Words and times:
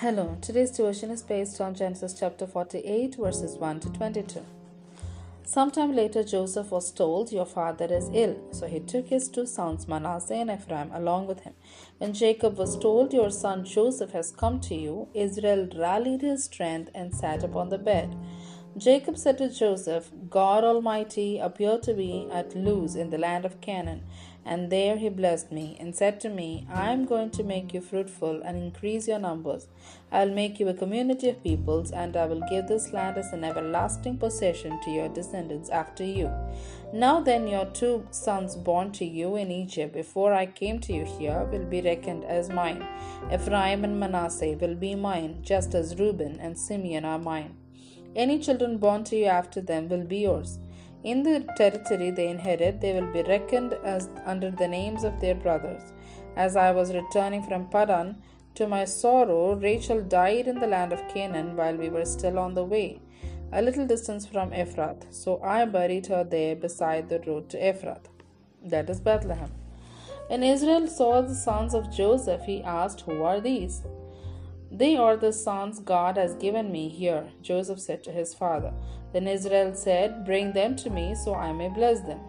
Hello, 0.00 0.38
today's 0.40 0.70
devotion 0.70 1.10
is 1.10 1.22
based 1.22 1.60
on 1.60 1.74
Genesis 1.74 2.14
chapter 2.16 2.46
48, 2.46 3.16
verses 3.16 3.56
1 3.56 3.80
to 3.80 3.88
22. 3.94 4.46
Sometime 5.42 5.92
later, 5.92 6.22
Joseph 6.22 6.70
was 6.70 6.92
told, 6.92 7.32
Your 7.32 7.44
father 7.44 7.88
is 7.92 8.08
ill. 8.14 8.36
So 8.52 8.68
he 8.68 8.78
took 8.78 9.08
his 9.08 9.28
two 9.28 9.44
sons, 9.44 9.88
Manasseh 9.88 10.34
and 10.34 10.52
Ephraim, 10.52 10.92
along 10.94 11.26
with 11.26 11.40
him. 11.40 11.54
When 11.98 12.12
Jacob 12.12 12.58
was 12.58 12.78
told, 12.78 13.12
Your 13.12 13.32
son 13.32 13.64
Joseph 13.64 14.12
has 14.12 14.30
come 14.30 14.60
to 14.60 14.76
you, 14.76 15.08
Israel 15.14 15.68
rallied 15.76 16.22
his 16.22 16.44
strength 16.44 16.92
and 16.94 17.12
sat 17.12 17.42
upon 17.42 17.70
the 17.70 17.78
bed. 17.78 18.14
Jacob 18.76 19.18
said 19.18 19.38
to 19.38 19.50
Joseph, 19.50 20.12
God 20.30 20.62
Almighty 20.62 21.40
appeared 21.40 21.82
to 21.82 21.94
me 21.94 22.28
at 22.30 22.54
Luz 22.54 22.94
in 22.94 23.10
the 23.10 23.18
land 23.18 23.44
of 23.44 23.60
Canaan, 23.60 24.04
and 24.48 24.70
there 24.70 24.96
he 24.96 25.10
blessed 25.10 25.52
me, 25.52 25.76
and 25.78 25.94
said 25.94 26.18
to 26.20 26.30
me, 26.30 26.66
I 26.72 26.90
am 26.90 27.04
going 27.04 27.30
to 27.32 27.42
make 27.42 27.74
you 27.74 27.82
fruitful 27.82 28.40
and 28.42 28.56
increase 28.56 29.06
your 29.06 29.18
numbers. 29.18 29.68
I 30.10 30.24
will 30.24 30.34
make 30.34 30.58
you 30.58 30.68
a 30.68 30.74
community 30.74 31.28
of 31.28 31.42
peoples, 31.42 31.92
and 31.92 32.16
I 32.16 32.24
will 32.24 32.42
give 32.48 32.66
this 32.66 32.94
land 32.94 33.18
as 33.18 33.30
an 33.34 33.44
everlasting 33.44 34.16
possession 34.16 34.80
to 34.84 34.90
your 34.90 35.10
descendants 35.10 35.68
after 35.68 36.02
you. 36.02 36.32
Now 36.94 37.20
then, 37.20 37.46
your 37.46 37.66
two 37.66 38.06
sons 38.10 38.56
born 38.56 38.92
to 38.92 39.04
you 39.04 39.36
in 39.36 39.50
Egypt 39.50 39.92
before 39.92 40.32
I 40.32 40.46
came 40.46 40.80
to 40.80 40.94
you 40.94 41.04
here 41.04 41.46
will 41.52 41.66
be 41.66 41.82
reckoned 41.82 42.24
as 42.24 42.48
mine. 42.48 42.86
Ephraim 43.30 43.84
and 43.84 44.00
Manasseh 44.00 44.56
will 44.58 44.74
be 44.74 44.94
mine, 44.94 45.40
just 45.42 45.74
as 45.74 45.98
Reuben 45.98 46.40
and 46.40 46.58
Simeon 46.58 47.04
are 47.04 47.18
mine. 47.18 47.54
Any 48.16 48.38
children 48.38 48.78
born 48.78 49.04
to 49.04 49.16
you 49.16 49.26
after 49.26 49.60
them 49.60 49.90
will 49.90 50.04
be 50.04 50.20
yours. 50.20 50.58
In 51.04 51.22
the 51.22 51.46
territory 51.56 52.10
they 52.10 52.28
inherit, 52.28 52.80
they 52.80 52.92
will 52.92 53.12
be 53.12 53.22
reckoned 53.22 53.74
as 53.84 54.08
under 54.26 54.50
the 54.50 54.66
names 54.66 55.04
of 55.04 55.20
their 55.20 55.34
brothers. 55.34 55.92
As 56.36 56.56
I 56.56 56.72
was 56.72 56.94
returning 56.94 57.42
from 57.42 57.66
Paddan, 57.70 58.16
to 58.56 58.66
my 58.66 58.84
sorrow, 58.84 59.54
Rachel 59.54 60.02
died 60.02 60.48
in 60.48 60.58
the 60.58 60.66
land 60.66 60.92
of 60.92 61.06
Canaan 61.08 61.56
while 61.56 61.76
we 61.76 61.88
were 61.88 62.04
still 62.04 62.38
on 62.38 62.54
the 62.54 62.64
way, 62.64 63.00
a 63.52 63.62
little 63.62 63.86
distance 63.86 64.26
from 64.26 64.50
Ephrath. 64.50 65.04
So 65.10 65.40
I 65.42 65.64
buried 65.64 66.08
her 66.08 66.24
there 66.24 66.56
beside 66.56 67.08
the 67.08 67.20
road 67.20 67.48
to 67.50 67.58
Ephrath, 67.58 68.06
that 68.64 68.90
is 68.90 69.00
Bethlehem. 69.00 69.52
When 70.26 70.42
Israel 70.42 70.88
saw 70.88 71.22
the 71.22 71.34
sons 71.34 71.72
of 71.72 71.92
Joseph, 71.92 72.42
he 72.42 72.62
asked, 72.62 73.02
Who 73.02 73.22
are 73.22 73.40
these? 73.40 73.82
They 74.70 74.96
are 74.96 75.16
the 75.16 75.32
sons 75.32 75.78
God 75.78 76.16
has 76.16 76.34
given 76.34 76.70
me 76.70 76.88
here, 76.88 77.28
Joseph 77.40 77.80
said 77.80 78.04
to 78.04 78.12
his 78.12 78.34
father. 78.34 78.74
Then 79.12 79.26
Israel 79.26 79.74
said, 79.74 80.24
Bring 80.24 80.52
them 80.52 80.76
to 80.76 80.90
me 80.90 81.14
so 81.14 81.34
I 81.34 81.52
may 81.52 81.68
bless 81.68 82.00
them. 82.00 82.20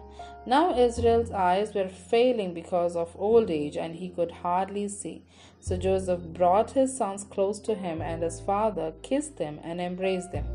Now 0.46 0.76
Israel's 0.76 1.30
eyes 1.30 1.74
were 1.74 1.88
failing 1.88 2.54
because 2.54 2.96
of 2.96 3.14
old 3.18 3.50
age, 3.50 3.76
and 3.76 3.94
he 3.94 4.08
could 4.08 4.30
hardly 4.30 4.88
see. 4.88 5.22
So 5.60 5.76
Joseph 5.76 6.20
brought 6.20 6.70
his 6.70 6.96
sons 6.96 7.24
close 7.24 7.60
to 7.60 7.74
him, 7.74 8.00
and 8.00 8.22
his 8.22 8.40
father 8.40 8.94
kissed 9.02 9.36
them 9.36 9.60
and 9.62 9.80
embraced 9.80 10.32
them. 10.32 10.46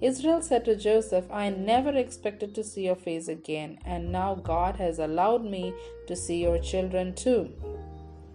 Israel 0.00 0.42
said 0.42 0.64
to 0.64 0.74
Joseph, 0.74 1.30
I 1.30 1.50
never 1.50 1.90
expected 1.90 2.54
to 2.56 2.64
see 2.64 2.86
your 2.86 2.96
face 2.96 3.28
again, 3.28 3.78
and 3.84 4.10
now 4.10 4.34
God 4.34 4.76
has 4.76 4.98
allowed 4.98 5.44
me 5.44 5.72
to 6.08 6.16
see 6.16 6.42
your 6.42 6.58
children 6.58 7.14
too. 7.14 7.52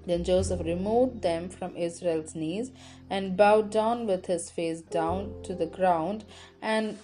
Then 0.05 0.23
Joseph 0.23 0.61
removed 0.61 1.21
them 1.21 1.49
from 1.49 1.75
Israel's 1.75 2.35
knees 2.35 2.71
and 3.09 3.37
bowed 3.37 3.69
down 3.69 4.05
with 4.05 4.25
his 4.25 4.49
face 4.49 4.81
down 4.81 5.41
to 5.43 5.55
the 5.55 5.65
ground. 5.65 6.25
And 6.61 6.97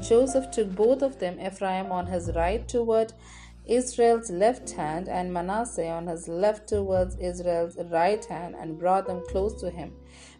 Joseph 0.00 0.50
took 0.50 0.74
both 0.74 1.02
of 1.02 1.18
them, 1.18 1.40
Ephraim 1.40 1.90
on 1.90 2.06
his 2.06 2.30
right 2.34 2.66
toward 2.68 3.12
Israel's 3.66 4.30
left 4.30 4.72
hand, 4.72 5.08
and 5.08 5.32
Manasseh 5.32 5.88
on 5.88 6.06
his 6.06 6.28
left 6.28 6.68
towards 6.68 7.16
Israel's 7.16 7.76
right 7.90 8.22
hand, 8.26 8.54
and 8.58 8.78
brought 8.78 9.06
them 9.06 9.22
close 9.28 9.58
to 9.62 9.70
him. 9.70 9.92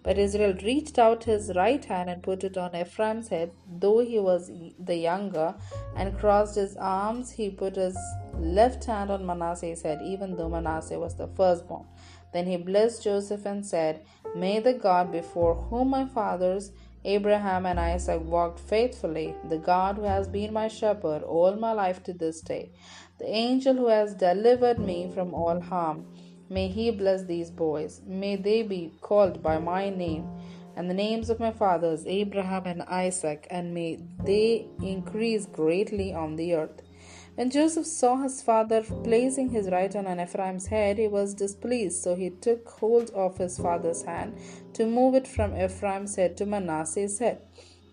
But 0.05 0.19
Israel 0.19 0.55
reached 0.63 0.99
out 0.99 1.25
his 1.25 1.51
right 1.57 1.83
hand 1.83 2.11
and 2.11 2.23
put 2.23 2.45
it 2.45 2.59
on 2.59 2.77
Ephraim's 2.77 3.29
head, 3.29 3.53
though 3.67 4.01
he 4.01 4.19
was 4.19 4.51
the 4.79 4.97
younger, 4.97 5.55
and 5.97 6.19
crossed 6.19 6.57
his 6.57 6.77
arms. 6.77 7.31
He 7.31 7.49
put 7.49 7.77
his 7.77 7.97
left 8.39 8.85
hand 8.85 9.11
on 9.11 9.25
Manasseh's 9.25 9.83
head, 9.83 10.03
even 10.03 10.37
though 10.37 10.51
Manasseh 10.51 10.99
was 10.99 11.17
the 11.17 11.29
firstborn. 11.29 11.87
Then 12.35 12.47
he 12.47 12.59
blessed 12.59 13.05
Joseph 13.05 13.47
and 13.47 13.65
said, 13.65 14.03
May 14.37 14.61
the 14.61 14.75
God 14.75 15.11
before 15.11 15.55
whom 15.55 15.89
my 15.89 16.05
fathers 16.05 16.73
Abraham 17.07 17.65
and 17.67 17.79
Isaac 17.81 18.23
walked 18.25 18.59
faithfully, 18.59 19.35
the 19.49 19.59
God 19.59 19.97
who 19.97 20.03
has 20.05 20.27
been 20.27 20.53
my 20.53 20.69
shepherd 20.69 21.23
all 21.23 21.55
my 21.57 21.73
life 21.73 22.03
to 22.05 22.13
this 22.13 22.41
day, 22.41 22.71
the 23.19 23.29
angel 23.29 23.75
who 23.75 23.89
has 23.89 24.15
delivered 24.15 24.79
me 24.79 25.11
from 25.15 25.35
all 25.35 25.61
harm, 25.61 26.07
may 26.55 26.69
he 26.69 26.91
bless 26.91 27.25
these 27.25 27.51
boys. 27.51 28.01
May 28.07 28.37
they 28.37 28.63
be 28.63 28.93
called 29.01 29.43
by 29.43 29.59
my 29.59 29.91
name 29.91 30.27
and 30.77 30.89
the 30.89 30.95
names 30.95 31.31
of 31.31 31.41
my 31.41 31.51
fathers 31.51 32.05
Abraham 32.07 32.65
and 32.67 32.83
Isaac, 32.83 33.47
and 33.51 33.75
may 33.75 33.99
they 34.25 34.67
increase 34.83 35.47
greatly 35.47 36.13
on 36.13 36.37
the 36.37 36.55
earth. 36.55 36.83
When 37.37 37.51
Joseph 37.51 37.87
saw 37.87 38.17
his 38.23 38.43
father 38.43 38.83
placing 38.83 39.51
his 39.51 39.69
right 39.69 39.93
hand 39.93 40.07
on 40.07 40.21
Ephraim's 40.21 40.67
head, 40.67 40.99
he 40.99 41.09
was 41.09 41.35
displeased, 41.35 42.03
so 42.03 42.15
he 42.15 42.31
took 42.31 42.69
hold 42.69 43.11
of 43.11 43.39
his 43.39 43.59
father's 43.59 44.03
hand 44.03 44.39
to 44.75 44.87
move 44.87 45.15
it 45.15 45.27
from 45.27 45.57
Ephraim's 45.57 46.15
head 46.15 46.37
to 46.37 46.47
Manasseh's 46.47 47.19
head. 47.19 47.41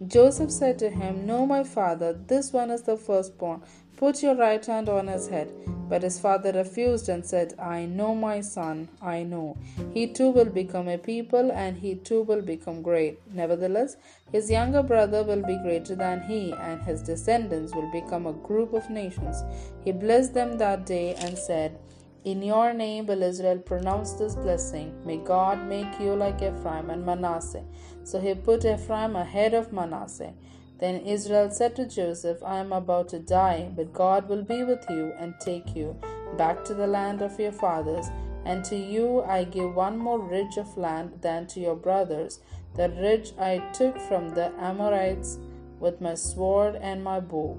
Joseph 0.05 0.51
said 0.51 0.77
to 0.79 0.89
him, 0.89 1.25
No, 1.25 1.45
my 1.45 1.63
father, 1.63 2.13
this 2.13 2.53
one 2.53 2.69
is 2.69 2.83
the 2.83 2.97
firstborn. 2.97 3.63
Put 3.97 4.23
your 4.23 4.35
right 4.35 4.63
hand 4.63 4.89
on 4.89 5.07
his 5.07 5.27
head. 5.27 5.51
But 5.91 6.03
his 6.03 6.17
father 6.21 6.53
refused 6.53 7.09
and 7.09 7.25
said, 7.25 7.53
I 7.59 7.85
know, 7.85 8.15
my 8.15 8.39
son, 8.39 8.87
I 9.01 9.23
know. 9.23 9.57
He 9.93 10.07
too 10.07 10.29
will 10.29 10.45
become 10.45 10.87
a 10.87 10.97
people, 10.97 11.51
and 11.51 11.77
he 11.77 11.95
too 11.95 12.21
will 12.21 12.41
become 12.41 12.81
great. 12.81 13.19
Nevertheless, 13.39 13.97
his 14.31 14.49
younger 14.49 14.83
brother 14.83 15.21
will 15.21 15.43
be 15.45 15.57
greater 15.57 15.93
than 15.93 16.21
he, 16.21 16.53
and 16.53 16.81
his 16.81 17.01
descendants 17.01 17.75
will 17.75 17.91
become 17.91 18.25
a 18.25 18.39
group 18.47 18.71
of 18.71 18.89
nations. 18.89 19.43
He 19.83 19.91
blessed 19.91 20.33
them 20.33 20.57
that 20.59 20.85
day 20.85 21.15
and 21.15 21.37
said, 21.37 21.77
in 22.23 22.41
your 22.41 22.71
name 22.71 23.07
will 23.07 23.23
Israel 23.23 23.57
pronounce 23.57 24.13
this 24.13 24.35
blessing. 24.35 24.93
May 25.05 25.17
God 25.17 25.67
make 25.67 25.99
you 25.99 26.15
like 26.15 26.41
Ephraim 26.41 26.89
and 26.91 27.05
Manasseh. 27.05 27.65
So 28.03 28.21
he 28.21 28.33
put 28.35 28.63
Ephraim 28.63 29.15
ahead 29.15 29.53
of 29.53 29.73
Manasseh. 29.73 30.33
Then 30.81 31.05
Israel 31.05 31.51
said 31.51 31.75
to 31.75 31.87
Joseph, 31.87 32.43
I 32.43 32.57
am 32.57 32.73
about 32.73 33.09
to 33.09 33.19
die, 33.19 33.69
but 33.75 33.93
God 33.93 34.27
will 34.27 34.43
be 34.43 34.63
with 34.63 34.83
you 34.89 35.13
and 35.19 35.35
take 35.39 35.75
you 35.75 35.95
back 36.37 36.65
to 36.65 36.73
the 36.73 36.87
land 36.87 37.21
of 37.21 37.39
your 37.39 37.51
fathers. 37.51 38.07
And 38.45 38.65
to 38.65 38.75
you 38.75 39.21
I 39.21 39.43
give 39.43 39.75
one 39.75 39.97
more 39.97 40.19
ridge 40.19 40.57
of 40.57 40.75
land 40.75 41.19
than 41.21 41.45
to 41.47 41.59
your 41.59 41.75
brothers, 41.75 42.39
the 42.75 42.89
ridge 42.89 43.33
I 43.37 43.59
took 43.73 43.99
from 44.01 44.29
the 44.29 44.51
Amorites 44.59 45.37
with 45.79 46.01
my 46.01 46.15
sword 46.15 46.75
and 46.81 47.03
my 47.03 47.19
bow. 47.19 47.57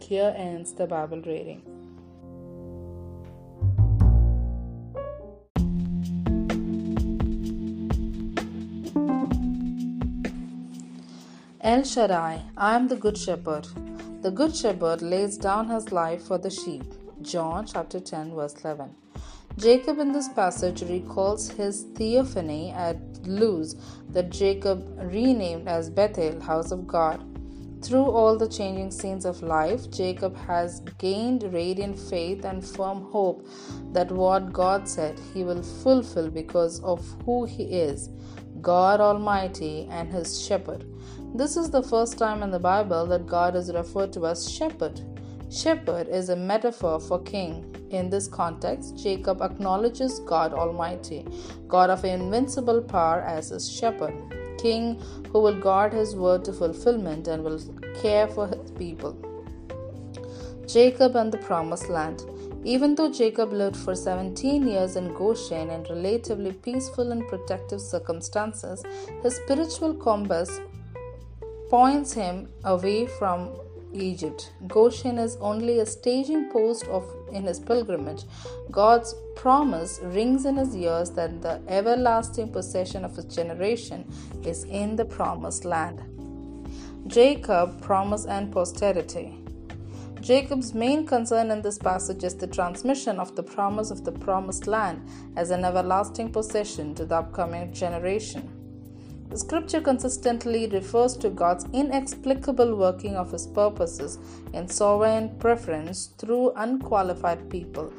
Here 0.00 0.34
ends 0.36 0.72
the 0.72 0.88
Bible 0.88 1.22
reading. 1.22 1.75
El 11.68 11.82
Shaddai, 11.82 12.42
I 12.56 12.76
am 12.76 12.86
the 12.86 12.94
Good 12.94 13.18
Shepherd. 13.18 13.66
The 14.22 14.30
Good 14.30 14.54
Shepherd 14.54 15.02
lays 15.02 15.36
down 15.36 15.68
his 15.68 15.90
life 15.90 16.22
for 16.22 16.38
the 16.38 16.48
sheep. 16.48 16.84
John 17.22 17.66
chapter 17.66 17.98
10, 17.98 18.36
verse 18.36 18.54
11. 18.64 18.94
Jacob 19.58 19.98
in 19.98 20.12
this 20.12 20.28
passage 20.28 20.82
recalls 20.82 21.48
his 21.50 21.86
theophany 21.96 22.70
at 22.70 22.98
Luz 23.26 23.74
that 24.10 24.30
Jacob 24.30 24.96
renamed 25.12 25.66
as 25.66 25.90
Bethel, 25.90 26.40
house 26.40 26.70
of 26.70 26.86
God. 26.86 27.24
Through 27.82 28.12
all 28.12 28.38
the 28.38 28.48
changing 28.48 28.92
scenes 28.92 29.24
of 29.24 29.42
life, 29.42 29.90
Jacob 29.90 30.36
has 30.36 30.78
gained 30.98 31.52
radiant 31.52 31.98
faith 31.98 32.44
and 32.44 32.64
firm 32.64 33.02
hope 33.10 33.44
that 33.92 34.12
what 34.12 34.52
God 34.52 34.88
said 34.88 35.20
he 35.34 35.42
will 35.42 35.64
fulfill 35.64 36.30
because 36.30 36.78
of 36.84 37.04
who 37.24 37.44
he 37.44 37.64
is 37.64 38.08
God 38.66 39.00
Almighty 39.00 39.86
and 39.90 40.12
his 40.12 40.44
shepherd. 40.44 40.84
This 41.36 41.58
is 41.58 41.68
the 41.68 41.82
first 41.82 42.16
time 42.16 42.42
in 42.42 42.50
the 42.50 42.58
Bible 42.58 43.04
that 43.08 43.26
God 43.26 43.56
is 43.56 43.70
referred 43.70 44.10
to 44.14 44.26
as 44.26 44.50
shepherd. 44.50 45.02
Shepherd 45.50 46.08
is 46.08 46.30
a 46.30 46.34
metaphor 46.34 46.98
for 46.98 47.18
king. 47.24 47.76
In 47.90 48.08
this 48.08 48.26
context, 48.26 48.96
Jacob 48.96 49.42
acknowledges 49.42 50.20
God 50.20 50.54
Almighty, 50.54 51.26
God 51.68 51.90
of 51.90 52.06
invincible 52.06 52.80
power, 52.80 53.20
as 53.20 53.50
his 53.50 53.70
shepherd, 53.70 54.14
king 54.56 54.98
who 55.30 55.40
will 55.40 55.60
guard 55.60 55.92
his 55.92 56.16
word 56.16 56.42
to 56.46 56.54
fulfillment 56.54 57.28
and 57.28 57.44
will 57.44 57.60
care 58.00 58.28
for 58.28 58.46
his 58.46 58.70
people. 58.70 59.14
Jacob 60.66 61.16
and 61.16 61.30
the 61.30 61.38
Promised 61.38 61.90
Land. 61.90 62.22
Even 62.64 62.94
though 62.94 63.12
Jacob 63.12 63.52
lived 63.52 63.76
for 63.76 63.94
17 63.94 64.66
years 64.66 64.96
in 64.96 65.12
Goshen 65.12 65.68
in 65.68 65.82
relatively 65.90 66.52
peaceful 66.52 67.12
and 67.12 67.28
protective 67.28 67.82
circumstances, 67.82 68.82
his 69.22 69.36
spiritual 69.36 69.92
compass 69.92 70.60
points 71.68 72.12
him 72.12 72.48
away 72.64 73.06
from 73.06 73.50
Egypt. 73.92 74.52
Goshen 74.66 75.18
is 75.18 75.36
only 75.40 75.78
a 75.80 75.86
staging 75.86 76.50
post 76.50 76.84
of 76.86 77.04
in 77.32 77.44
his 77.44 77.58
pilgrimage. 77.58 78.24
God's 78.70 79.14
promise 79.34 80.00
rings 80.02 80.44
in 80.44 80.56
his 80.56 80.76
ears 80.76 81.10
that 81.10 81.42
the 81.42 81.60
everlasting 81.68 82.52
possession 82.52 83.04
of 83.04 83.16
his 83.16 83.24
generation 83.26 84.10
is 84.44 84.64
in 84.64 84.96
the 84.96 85.04
promised 85.04 85.64
land. 85.64 86.02
Jacob, 87.06 87.80
promise 87.80 88.26
and 88.26 88.52
posterity. 88.52 89.38
Jacob's 90.20 90.74
main 90.74 91.06
concern 91.06 91.52
in 91.52 91.62
this 91.62 91.78
passage 91.78 92.24
is 92.24 92.34
the 92.34 92.48
transmission 92.48 93.20
of 93.20 93.36
the 93.36 93.42
promise 93.42 93.92
of 93.92 94.04
the 94.04 94.10
promised 94.10 94.66
land 94.66 95.06
as 95.36 95.50
an 95.50 95.64
everlasting 95.64 96.32
possession 96.32 96.94
to 96.96 97.04
the 97.04 97.14
upcoming 97.14 97.72
generation. 97.72 98.55
The 99.28 99.38
scripture 99.38 99.80
consistently 99.80 100.66
refers 100.68 101.16
to 101.18 101.30
God's 101.30 101.66
inexplicable 101.72 102.76
working 102.76 103.16
of 103.16 103.32
his 103.32 103.46
purposes 103.46 104.18
in 104.52 104.68
sovereign 104.68 105.36
preference 105.38 106.10
through 106.18 106.52
unqualified 106.56 107.50
people. 107.50 107.92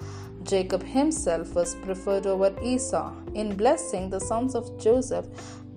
Jacob 0.43 0.81
himself 0.81 1.53
was 1.53 1.75
preferred 1.75 2.25
over 2.25 2.55
Esau. 2.63 3.11
In 3.33 3.55
blessing 3.55 4.09
the 4.09 4.19
sons 4.19 4.55
of 4.55 4.77
Joseph, 4.79 5.27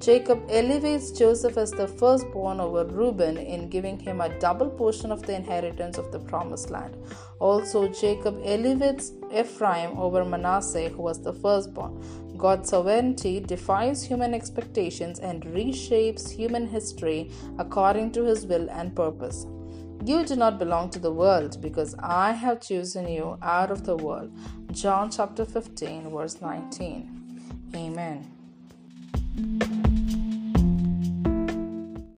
Jacob 0.00 0.43
elevates 0.49 1.11
Joseph 1.11 1.58
as 1.58 1.73
the 1.73 1.87
firstborn 1.87 2.58
over 2.58 2.87
Reuben 2.87 3.37
in 3.37 3.69
giving 3.69 3.99
him 3.99 4.23
a 4.23 4.38
double 4.38 4.70
portion 4.70 5.12
of 5.12 5.26
the 5.26 5.35
inheritance 5.35 5.99
of 5.99 6.11
the 6.11 6.19
promised 6.19 6.70
land. 6.70 6.97
Also, 7.38 7.87
Jacob 7.88 8.41
elevates 8.43 9.12
Ephraim 9.31 9.99
over 9.99 10.25
Manasseh, 10.25 10.88
who 10.88 11.02
was 11.02 11.20
the 11.23 11.35
firstborn. 11.35 12.02
God's 12.38 12.70
sovereignty 12.70 13.41
defies 13.41 14.02
human 14.02 14.32
expectations 14.32 15.19
and 15.19 15.44
reshapes 15.44 16.31
human 16.31 16.67
history 16.67 17.31
according 17.58 18.12
to 18.12 18.25
his 18.25 18.46
will 18.46 18.70
and 18.70 18.96
purpose. 18.96 19.46
You 20.06 20.25
do 20.25 20.35
not 20.35 20.58
belong 20.58 20.88
to 20.91 20.99
the 20.99 21.12
world 21.12 21.61
because 21.61 21.94
I 21.99 22.32
have 22.32 22.62
chosen 22.62 23.06
you 23.06 23.37
out 23.43 23.70
of 23.70 23.85
the 23.85 23.96
world. 23.96 24.32
John 24.73 25.11
chapter 25.11 25.44
15, 25.44 26.11
verse 26.11 26.41
19. 26.41 27.73
Amen. 27.75 28.26